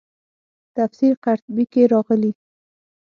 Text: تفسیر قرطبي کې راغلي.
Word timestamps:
تفسیر 0.75 1.13
قرطبي 1.23 1.65
کې 1.73 1.83
راغلي. 1.93 2.31